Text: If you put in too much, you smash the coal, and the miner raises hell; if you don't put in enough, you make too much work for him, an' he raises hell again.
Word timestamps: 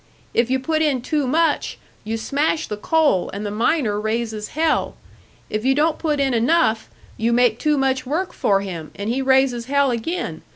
If 0.33 0.49
you 0.49 0.57
put 0.57 0.81
in 0.81 1.03
too 1.03 1.27
much, 1.27 1.77
you 2.03 2.17
smash 2.17 2.65
the 2.65 2.75
coal, 2.75 3.29
and 3.35 3.45
the 3.45 3.51
miner 3.51 3.99
raises 4.01 4.47
hell; 4.57 4.95
if 5.47 5.63
you 5.63 5.75
don't 5.75 5.99
put 5.99 6.19
in 6.19 6.33
enough, 6.33 6.89
you 7.17 7.31
make 7.31 7.59
too 7.59 7.77
much 7.77 8.03
work 8.03 8.33
for 8.33 8.61
him, 8.61 8.89
an' 8.95 9.09
he 9.09 9.21
raises 9.21 9.65
hell 9.65 9.91
again. 9.91 10.41